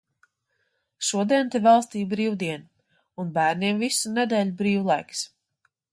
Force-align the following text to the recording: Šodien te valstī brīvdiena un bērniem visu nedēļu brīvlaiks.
Šodien 1.09 1.51
te 1.55 1.61
valstī 1.67 2.01
brīvdiena 2.13 3.23
un 3.25 3.29
bērniem 3.37 3.85
visu 3.85 4.15
nedēļu 4.19 4.57
brīvlaiks. 4.63 5.23